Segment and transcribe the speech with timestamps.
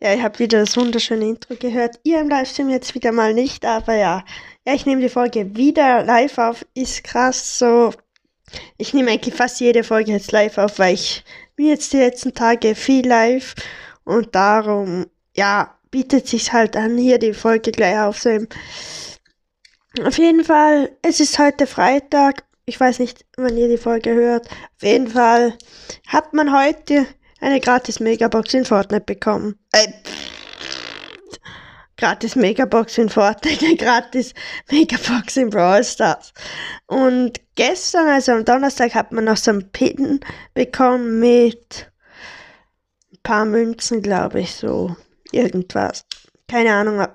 [0.00, 1.98] Ja, ich habe wieder das wunderschöne Intro gehört.
[2.02, 4.24] Ihr im Livestream jetzt wieder mal nicht, aber ja.
[4.66, 6.66] Ja, ich nehme die Folge wieder live auf.
[6.74, 7.92] Ist krass so.
[8.76, 11.24] Ich nehme eigentlich fast jede Folge jetzt live auf, weil ich
[11.56, 13.54] bin jetzt die letzten Tage viel live
[14.04, 18.48] und darum, ja, bietet sich halt an, hier die Folge gleich aufzunehmen.
[20.04, 22.44] Auf jeden Fall, es ist heute Freitag.
[22.66, 24.48] Ich weiß nicht, wann ihr die Folge hört.
[24.48, 25.56] Auf jeden Fall
[26.08, 27.06] hat man heute
[27.44, 29.58] eine gratis Megabox in Fortnite bekommen.
[29.72, 29.88] Äh,
[31.96, 34.32] gratis Megabox in Fortnite, eine gratis
[34.70, 36.32] Megabox in Brawl Stars.
[36.86, 40.20] Und gestern, also am Donnerstag, hat man noch so einen Pin
[40.54, 41.90] bekommen mit
[43.12, 44.96] ein paar Münzen, glaube ich, so
[45.30, 46.04] irgendwas.
[46.48, 47.06] Keine Ahnung,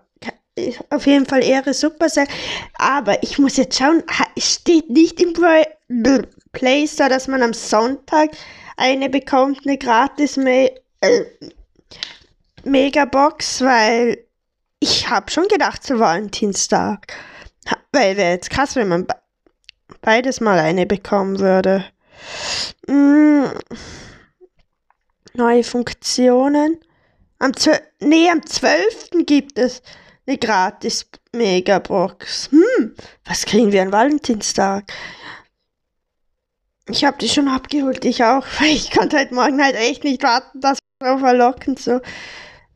[0.89, 2.27] auf jeden Fall Ehre Supercell.
[2.77, 4.03] Aber ich muss jetzt schauen,
[4.37, 5.33] steht nicht im
[6.51, 8.29] Play Store, dass man am Sonntag
[8.79, 11.25] eine bekommt, eine gratis Me äh,
[12.63, 14.25] Megabox, weil
[14.79, 17.13] ich habe schon gedacht zu Valentinstag.
[17.91, 19.07] Weil wäre jetzt krass, wenn man
[20.01, 21.85] beides mal eine bekommen würde.
[22.87, 23.45] Mm.
[25.33, 26.79] Neue Funktionen.
[27.39, 27.51] Am,
[27.99, 29.25] nee, am 12.
[29.25, 29.81] gibt es
[30.27, 32.49] eine gratis Megabox.
[32.51, 34.91] Hm, was kriegen wir an Valentinstag?
[36.89, 40.23] Ich habe die schon abgeholt, ich auch, weil ich konnte heute Morgen halt echt nicht
[40.23, 42.01] warten, das so verlockend so.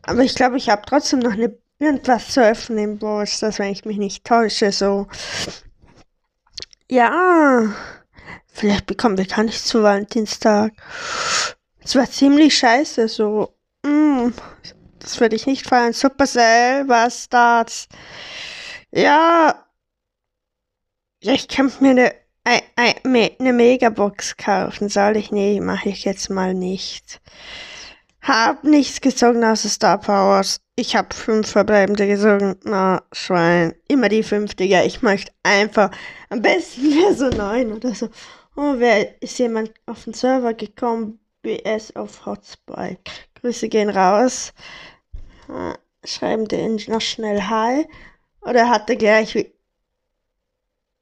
[0.04, 3.72] Aber ich glaube, ich habe trotzdem noch eine, irgendwas zu öffnen im Boss, das wenn
[3.72, 5.08] ich mich nicht täusche, so.
[6.90, 7.74] Ja,
[8.48, 10.74] vielleicht bekommen wir gar nichts zu Valentinstag.
[11.84, 13.56] Es war ziemlich scheiße, so.
[13.84, 14.30] Mm,
[15.00, 15.94] das würde ich nicht feiern.
[15.94, 17.88] Supercell, was das?
[18.92, 19.66] Ja.
[21.22, 25.32] Ja, ich könnte mir eine eine Megabox kaufen soll ich?
[25.32, 27.22] Nee, mache ich jetzt mal nicht.
[28.22, 30.62] Hab nichts gezogen außer Star Powers.
[30.76, 32.56] Ich hab fünf verbleibende gezogen.
[32.64, 33.76] Na, Schwein.
[33.88, 34.64] Immer die fünfte.
[34.64, 35.92] Ja, ich möchte einfach.
[36.30, 38.08] Am besten wäre so neun oder so.
[38.56, 41.20] Oh, wer ist jemand auf den Server gekommen?
[41.42, 42.98] BS auf Hotspot.
[43.42, 44.54] Grüße gehen raus.
[46.06, 47.86] Schreiben den noch schnell Hi.
[48.42, 49.54] Oder hat er gleich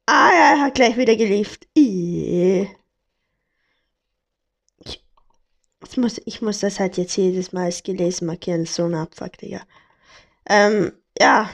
[0.06, 1.66] Ah, ja, er hat gleich wieder geliefert.
[1.74, 2.68] Ich,
[5.96, 8.66] muss, ich muss das halt jetzt jedes Mal als gelesen markieren.
[8.66, 9.62] So ein Abfuck, Digga.
[10.48, 11.50] Ähm, ja.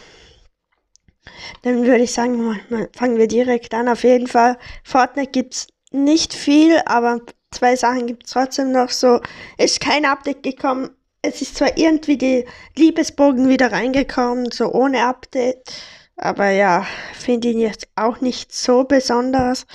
[1.63, 2.61] Dann würde ich sagen,
[2.97, 3.89] fangen wir direkt an.
[3.89, 7.21] Auf jeden Fall, Fortnite gibt's nicht viel, aber
[7.51, 9.21] zwei Sachen gibt's trotzdem noch so.
[9.59, 10.91] Ist kein Update gekommen.
[11.23, 12.45] Es ist zwar irgendwie die
[12.77, 15.73] Liebesbogen wieder reingekommen, so ohne Update.
[16.19, 16.85] Aber ja,
[17.15, 19.67] finde ihn jetzt auch nicht so besonders.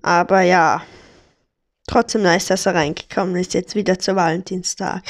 [0.00, 0.82] Aber ja,
[1.86, 5.02] trotzdem nice, dass er reingekommen ist, jetzt wieder zu Valentinstag.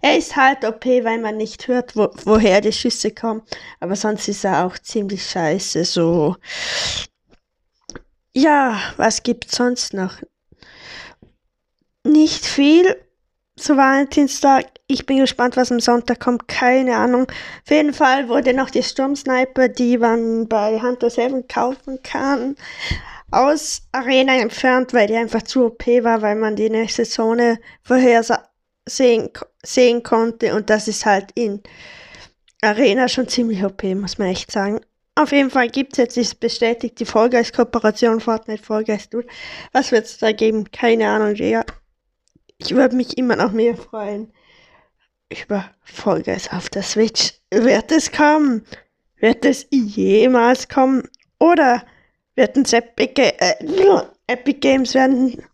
[0.00, 3.42] Er ist halt OP, weil man nicht hört, wo, woher die Schüsse kommen.
[3.80, 6.36] Aber sonst ist er auch ziemlich scheiße, so.
[8.32, 10.22] Ja, was gibt's sonst noch?
[12.04, 12.96] Nicht viel
[13.58, 14.66] zu Valentinstag.
[14.86, 16.48] Ich bin gespannt, was am Sonntag kommt.
[16.48, 17.26] Keine Ahnung.
[17.64, 22.56] Auf jeden Fall wurde noch die Sturmsniper, die man bei Hunter 7 kaufen kann,
[23.30, 29.30] aus Arena entfernt, weil die einfach zu OP war, weil man die nächste Zone vorhersehen
[29.62, 30.54] sehen konnte.
[30.54, 31.62] Und das ist halt in
[32.62, 34.80] Arena schon ziemlich OP, muss man echt sagen.
[35.14, 39.14] Auf jeden Fall gibt es jetzt, ist bestätigt, die Vollgeist-Kooperation Fortnite Vollgeist.
[39.72, 40.70] Was wird es da geben?
[40.70, 41.64] Keine Ahnung, ja.
[42.60, 44.32] Ich würde mich immer noch mehr freuen
[45.30, 47.34] über Vollgas auf der Switch.
[47.50, 48.64] Wird es kommen?
[49.18, 51.08] Wird es jemals kommen?
[51.38, 51.84] Oder
[52.34, 53.54] werden Epic, äh,
[54.26, 55.44] Epic Games werden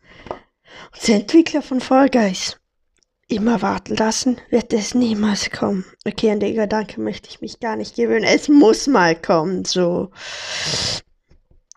[0.92, 2.56] uns Entwickler von Fall Guys
[3.28, 4.40] immer warten lassen?
[4.48, 5.84] Wird es niemals kommen?
[6.06, 8.24] Okay, an den Gedanken möchte ich mich gar nicht gewöhnen.
[8.24, 10.10] Es muss mal kommen, so.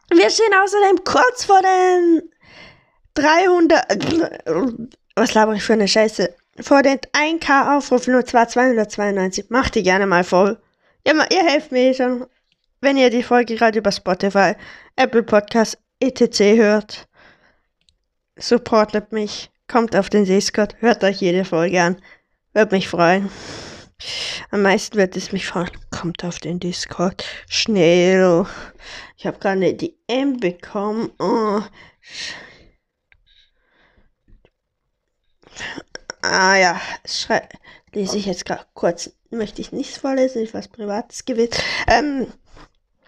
[0.09, 2.29] Wir stehen außerdem kurz vor den
[3.15, 4.87] 300
[5.17, 6.33] was laber ich für eine Scheiße?
[6.59, 9.49] Vor den 1K Aufrufen und zwar 292.
[9.49, 10.59] Macht die gerne mal voll.
[11.05, 12.25] Ja, ihr helft mir schon,
[12.81, 14.53] wenn ihr die Folge gerade über Spotify,
[14.95, 16.39] Apple Podcast, etc.
[16.57, 17.07] hört.
[18.37, 19.49] Supportet mich.
[19.67, 20.75] Kommt auf den Discord.
[20.79, 22.01] Hört euch jede Folge an.
[22.53, 23.29] Würde mich freuen.
[24.51, 25.71] Am meisten wird es mich freuen.
[25.89, 27.25] Kommt auf den Discord.
[27.49, 28.45] Schnell.
[29.17, 31.11] Ich habe gerade eine DM bekommen.
[31.19, 31.61] Oh.
[36.21, 37.47] Ah ja, schrei
[37.97, 39.11] lese ich jetzt gerade kurz.
[39.29, 41.51] Möchte ich nichts vorlesen, ist was Privates gewesen.
[41.87, 42.27] Ähm,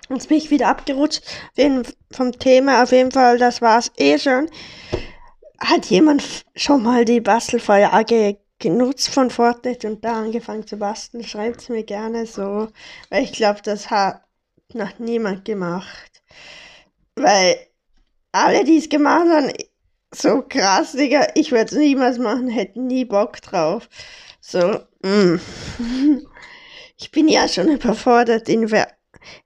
[0.10, 1.24] jetzt bin ich wieder abgerutscht
[2.12, 2.84] vom Thema.
[2.84, 4.50] Auf jeden Fall, das war's eh schon.
[5.60, 11.24] Hat jemand schon mal die Bastelfeuer AG genutzt von Fortnite und da angefangen zu basteln.
[11.24, 12.70] Schreibt es mir gerne so,
[13.10, 14.24] weil ich glaube, das hat
[14.74, 16.24] noch niemand gemacht.
[17.16, 17.58] Weil
[18.32, 19.52] alle, die es gemacht haben,
[20.14, 23.90] so krass, Digga, ich würde es niemals machen, hätte nie Bock drauf.
[24.42, 25.40] So, mm.
[26.98, 28.70] ich bin ja schon überfordert in,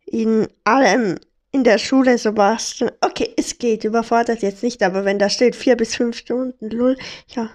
[0.06, 1.20] in allem
[1.52, 2.92] in der Schule so basteln.
[3.02, 6.98] Okay, es geht, überfordert jetzt nicht, aber wenn da steht vier bis fünf Stunden, lul,
[7.30, 7.50] ja.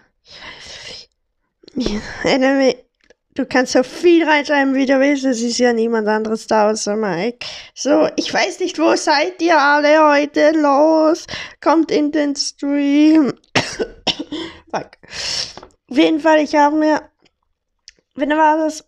[2.25, 2.77] Anyway,
[3.39, 6.97] du kannst so viel reinschreiben, wie du willst, es ist ja niemand anderes da außer
[6.97, 7.47] Mike.
[7.73, 10.51] So, ich weiß nicht, wo seid ihr alle heute?
[10.53, 11.27] Los,
[11.61, 13.33] kommt in den Stream.
[14.75, 14.91] Fuck.
[15.91, 17.03] Auf jeden Fall, ich habe mir,
[18.17, 18.85] wenn war das,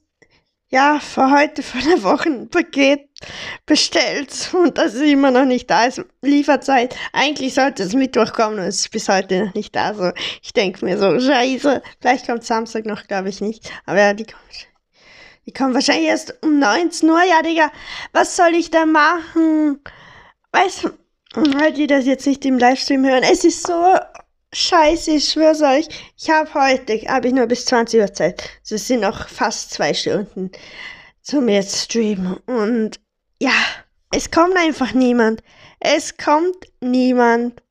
[0.70, 3.08] ja, für heute vor der Woche ein Paket
[3.66, 5.84] bestellt und das ist immer noch nicht da.
[5.84, 6.02] ist.
[6.22, 6.94] Lieferzeit.
[7.12, 9.94] Eigentlich sollte es Mittwoch kommen und es ist bis heute noch nicht da.
[9.94, 10.12] So,
[10.42, 11.82] ich denke mir so, scheiße.
[12.00, 13.70] Vielleicht kommt Samstag noch, glaube ich nicht.
[13.84, 14.68] Aber ja, die kommt.
[15.46, 17.22] Die kommen wahrscheinlich erst um 19 Uhr.
[17.24, 17.72] Ja, Digga,
[18.12, 19.80] was soll ich da machen?
[20.52, 20.90] Weißt du,
[21.34, 23.24] weil die das jetzt nicht im Livestream hören.
[23.24, 23.96] Es ist so
[24.52, 25.86] Scheiße, ich schwör's euch,
[26.18, 28.42] ich habe heute, habe ich nur bis 20 Uhr Zeit.
[28.62, 30.50] Also es sind noch fast zwei Stunden
[31.22, 32.36] zum jetzt streamen.
[32.46, 32.98] Und
[33.40, 33.52] ja,
[34.12, 35.44] es kommt einfach niemand.
[35.78, 37.62] Es kommt niemand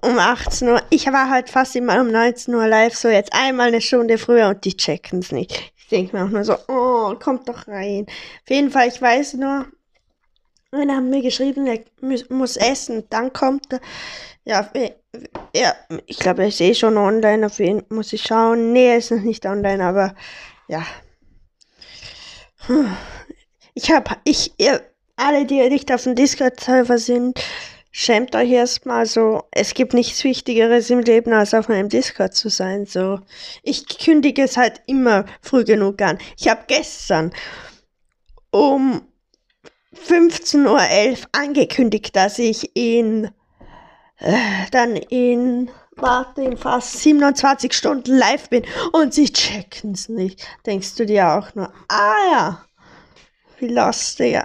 [0.00, 0.82] um 18 Uhr.
[0.90, 4.48] Ich war halt fast immer um 19 Uhr live, so jetzt einmal eine Stunde früher
[4.48, 5.72] und die checken's nicht.
[5.76, 8.06] Ich denke mir auch nur so, oh, kommt doch rein.
[8.08, 9.66] Auf jeden Fall, ich weiß nur,
[10.72, 11.80] einer hat mir geschrieben, er
[12.28, 13.80] muss essen, dann kommt er.
[14.44, 14.70] Ja,
[15.54, 15.74] ja,
[16.06, 18.72] ich glaube, er ist eh schon online, auf ihn muss ich schauen.
[18.72, 20.14] Nee, er ist noch nicht online, aber
[20.68, 20.86] ja.
[23.74, 24.82] Ich habe, ich, ihr,
[25.16, 27.40] alle, die nicht auf dem Discord-Server sind,
[27.90, 29.44] schämt euch erstmal so.
[29.50, 32.86] Es gibt nichts Wichtigeres im Leben, als auf meinem Discord zu sein.
[32.86, 33.20] So,
[33.62, 36.18] ich kündige es halt immer früh genug an.
[36.38, 37.32] Ich habe gestern
[38.50, 39.02] um
[39.96, 43.30] 15.11 Uhr angekündigt, dass ich in
[44.18, 50.46] äh, dann in, warte, in fast 27 Stunden live bin und sie checken es nicht.
[50.64, 52.64] Denkst du dir auch nur, ah ja,
[53.58, 54.40] wie lustig.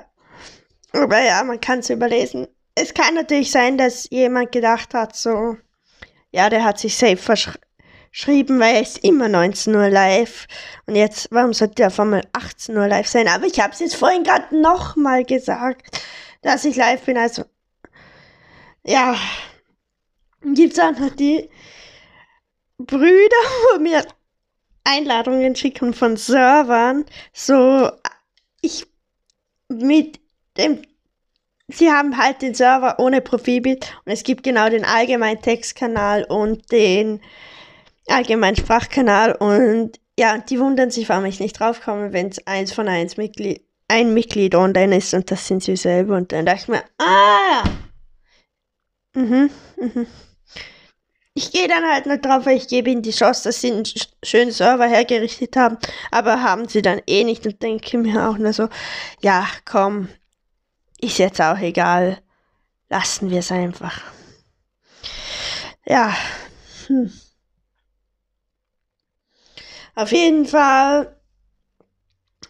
[0.93, 2.47] Aber ja, man kann es überlesen.
[2.75, 5.57] Es kann natürlich sein, dass jemand gedacht hat, so,
[6.31, 7.59] ja, der hat sich safe verschrieben,
[8.59, 10.47] weil er ist immer 19 Uhr live.
[10.85, 13.27] Und jetzt, warum sollte er auf einmal 18 Uhr live sein?
[13.27, 16.01] Aber ich habe es jetzt vorhin gerade nochmal gesagt,
[16.41, 17.17] dass ich live bin.
[17.17, 17.43] Also,
[18.83, 19.15] ja,
[20.43, 21.49] gibt es auch noch die
[22.77, 23.43] Brüder,
[23.73, 24.05] wo mir
[24.83, 27.05] Einladungen schicken von Servern.
[27.33, 27.91] So,
[28.61, 28.87] ich
[29.69, 30.19] mit
[30.57, 30.81] dem,
[31.67, 36.71] sie haben halt den Server ohne Profilbild und es gibt genau den allgemeinen Textkanal und
[36.71, 37.21] den
[38.07, 42.87] allgemeinen Sprachkanal und ja, die wundern sich, warum ich nicht draufkomme, wenn es eins von
[42.87, 46.67] eins Mitglied, ein Mitglied online ist und das sind sie selber und dann dachte ich
[46.67, 47.63] mir, ah,
[49.13, 50.07] mhm, mhm
[51.33, 53.83] ich gehe dann halt nicht drauf, weil ich gebe ihnen die Chance, dass sie einen
[54.23, 55.77] schönen Server hergerichtet haben.
[56.11, 58.67] Aber haben sie dann eh nicht und denke mir auch nur so,
[59.21, 60.09] ja, komm,
[60.99, 62.21] ist jetzt auch egal.
[62.89, 64.01] Lassen wir es einfach.
[65.85, 66.13] Ja.
[66.87, 67.11] Hm.
[69.95, 71.15] Auf jeden Fall,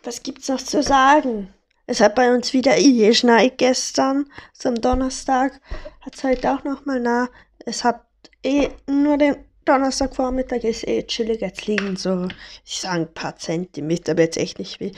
[0.03, 1.53] was gibt's noch zu sagen?
[1.87, 5.59] Es hat bei uns wieder geschneit gestern, zum Donnerstag.
[6.01, 7.29] Hat es heute auch nochmal nah.
[7.65, 8.05] Es hat
[8.43, 12.27] eh nur den Donnerstagvormittag ist eh chillig jetzt liegen so,
[12.65, 14.91] ich sage ein paar Zentimeter, aber jetzt echt nicht viel.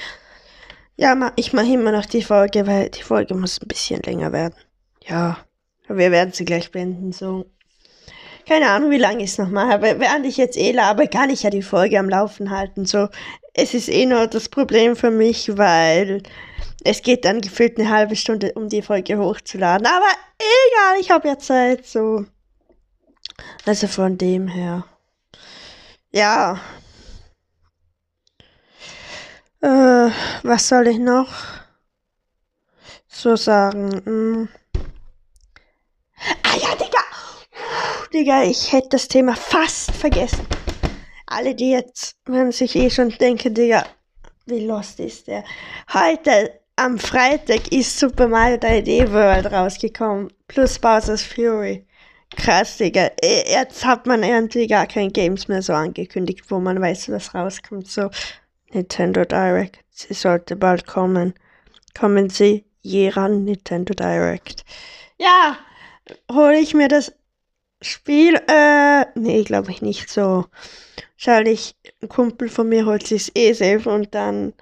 [0.95, 4.55] Ja, ich mache immer noch die Folge, weil die Folge muss ein bisschen länger werden.
[5.01, 5.37] Ja,
[5.87, 7.45] wir werden sie gleich beenden, so.
[8.47, 11.29] Keine Ahnung, wie lange ich es noch mache, aber während ich jetzt eh labe, kann
[11.29, 13.07] ich ja die Folge am Laufen halten, so.
[13.53, 16.23] Es ist eh nur das Problem für mich, weil
[16.83, 19.87] es geht dann gefühlt eine halbe Stunde, um die Folge hochzuladen.
[19.87, 20.07] Aber
[20.37, 22.25] egal, ich habe ja Zeit, so.
[23.65, 24.85] Also von dem her.
[26.11, 26.59] Ja.
[29.61, 30.09] Äh,
[30.43, 31.31] was soll ich noch
[33.07, 34.01] so sagen?
[34.05, 34.49] Hm.
[36.43, 36.99] Ah ja, Digga!
[37.51, 40.45] Puh, Digga, ich hätte das Thema fast vergessen.
[41.25, 43.87] Alle, die jetzt, wenn sich eh schon denken, Digga,
[44.45, 45.43] wie lost ist der?
[45.91, 50.31] Heute, am Freitag, ist Super Mario 3D World rausgekommen.
[50.47, 51.87] Plus Bowser's Fury.
[52.35, 53.09] Krass, Digga.
[53.23, 57.33] E, jetzt hat man irgendwie gar keine Games mehr so angekündigt, wo man weiß, was
[57.33, 57.87] rauskommt.
[57.87, 58.11] So,
[58.73, 59.79] Nintendo Direct.
[59.89, 61.33] Sie sollte bald kommen.
[61.97, 64.65] Kommen Sie je ran, Nintendo Direct.
[65.17, 65.57] Ja,
[66.31, 67.11] hole ich mir das
[67.83, 70.45] Spiel, äh, nee, glaube ich nicht so.
[71.17, 74.53] Wahrscheinlich ein Kumpel von mir holt sich's eh selber und dann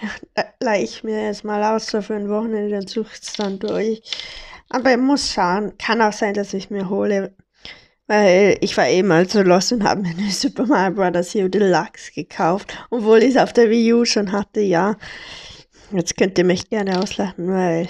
[0.00, 4.00] ja, leih ich mir erstmal aus so für ein Wochenende, dann sucht's dann durch.
[4.70, 5.76] Aber ich muss schauen.
[5.78, 7.34] Kann auch sein, dass ich mir hole.
[8.06, 11.34] Weil ich war eben mal so los und habe mir eine Super Mario Bros.
[11.34, 12.74] U Deluxe gekauft.
[12.90, 14.96] Obwohl ich es auf der Wii U schon hatte, ja.
[15.90, 17.88] Jetzt könnt ihr mich gerne auslachen, weil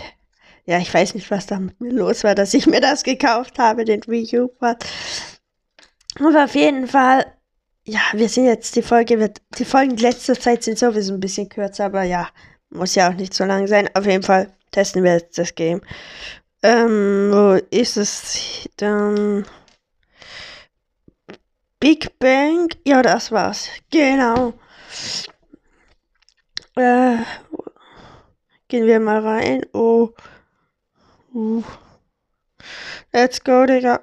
[0.69, 3.59] ja, ich weiß nicht, was da mit mir los war, dass ich mir das gekauft
[3.59, 4.85] habe, den Wii U-Port.
[6.21, 7.25] Aber auf jeden Fall,
[7.85, 11.49] ja, wir sind jetzt, die Folge wird, die Folgen letzter Zeit sind sowieso ein bisschen
[11.49, 12.29] kürzer, aber ja,
[12.69, 13.89] muss ja auch nicht so lang sein.
[13.95, 15.81] Auf jeden Fall testen wir jetzt das Game.
[16.63, 19.47] Ähm, wo ist es dann?
[21.81, 22.69] Big Bang?
[22.87, 23.71] Ja, das war's.
[23.91, 24.53] Genau.
[26.77, 27.17] Äh,
[28.69, 29.65] gehen wir mal rein.
[29.73, 30.11] Oh.
[31.38, 31.62] Uh.
[33.14, 34.00] Let's go, Digga.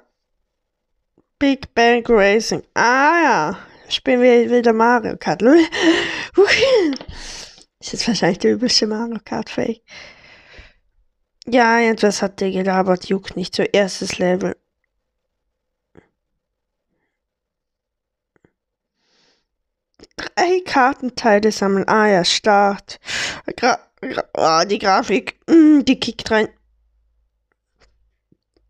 [1.38, 2.62] Big Bang Racing.
[2.74, 3.58] Ah ja.
[3.90, 5.42] Spielen wir wieder Mario Kart.
[7.78, 9.82] Ist jetzt wahrscheinlich der übelste Mario Kart Fake.
[11.46, 13.54] Ja, etwas hat der gelabert, juckt nicht.
[13.54, 14.56] So erstes Level.
[20.16, 21.86] Drei Kartenteile sammeln.
[21.86, 22.98] Ah ja, Start.
[23.56, 26.48] Gra Gra oh, die Grafik, mm, die kickt rein.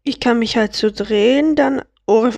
[0.08, 2.32] Ich kann mich halt so drehen, dann Ohr.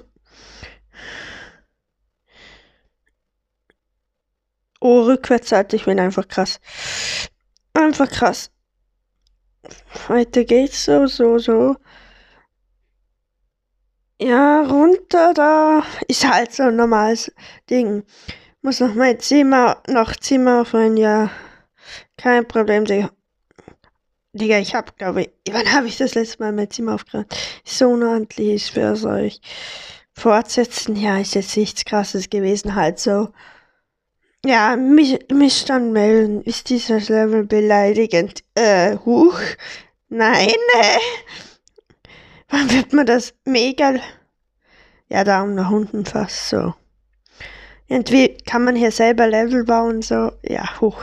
[4.81, 6.61] Oh, rückwärts halt, ich bin einfach krass.
[7.75, 8.51] Einfach krass.
[10.09, 11.77] Weiter geht's so, so, so.
[14.21, 17.31] Ja, runter da ist halt so ein normales
[17.69, 18.03] Ding.
[18.63, 21.31] Muss noch mein Zimmer, noch Zimmer aufräumen, ja.
[22.17, 23.11] Kein Problem, Digga.
[24.33, 27.35] Digga, ich hab, glaube ich, wann habe ich das letzte Mal mein Zimmer aufgeräumt?
[27.65, 29.41] So unordentlich, ich schwör's euch.
[30.13, 33.31] Fortsetzen, ja, ist jetzt nichts krasses gewesen, halt so.
[34.45, 36.43] Ja, mich, Missstand melden.
[36.43, 38.45] Ist dieses Level beleidigend?
[38.55, 39.39] Äh, huch.
[40.09, 40.49] Nein,
[40.81, 40.99] äh.
[42.49, 43.95] Wann wird man das mega...
[45.09, 46.75] Ja, Daumen nach unten fast so.
[47.87, 50.33] Irgendwie kann man hier selber Level bauen, so.
[50.43, 51.03] Ja, hoch.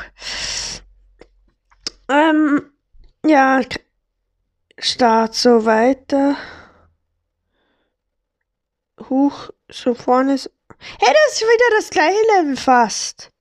[2.10, 2.62] Ähm,
[3.28, 3.62] ja,
[4.78, 6.36] Start so weiter.
[9.10, 10.52] Huch, so vorne ist
[11.00, 13.32] Hey, das ist wieder das gleiche Level fast.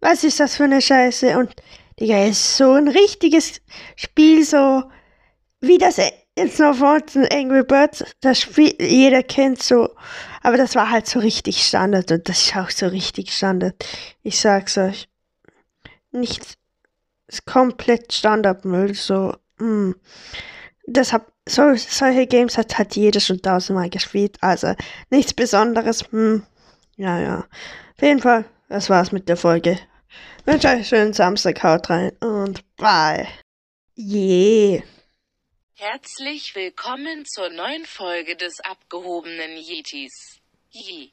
[0.00, 1.38] Was ist das für eine Scheiße?
[1.38, 1.54] Und,
[1.98, 3.60] Digga, ist so ein richtiges
[3.96, 4.84] Spiel, so
[5.60, 5.98] wie das
[6.36, 9.90] jetzt noch von Angry Birds, das Spiel, jeder kennt so,
[10.42, 13.74] aber das war halt so richtig Standard und das ist auch so richtig Standard.
[14.22, 15.08] Ich sag's euch.
[16.12, 16.54] Nichts,
[17.30, 19.92] ist komplett Standardmüll, so, mm.
[20.86, 24.74] Deshalb so, solche Games hat, hat jeder schon tausendmal gespielt, also
[25.10, 26.04] nichts Besonderes.
[26.10, 26.44] Hm.
[26.96, 27.38] Ja, ja.
[27.96, 29.78] Auf jeden Fall, das war's mit der Folge.
[30.38, 33.28] Ich wünsche euch einen schönen Samstag, haut rein und bye.
[33.96, 34.82] Yeah.
[35.74, 40.40] Herzlich willkommen zur neuen Folge des abgehobenen Yetis.
[40.70, 41.08] Je.